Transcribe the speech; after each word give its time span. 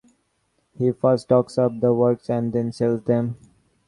He 0.79 0.93
first 0.93 1.29
talks 1.29 1.59
up 1.59 1.79
the 1.79 1.93
works 1.93 2.27
and 2.31 2.51
then 2.51 2.71
sells 2.71 3.03
them. 3.03 3.37